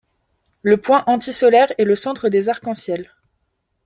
Le 0.63 0.77
point 0.77 1.03
antisolaire 1.05 1.71
est 1.77 1.83
le 1.83 1.95
centre 1.95 2.27
des 2.27 2.49
arcs-en-ciel. 2.49 3.11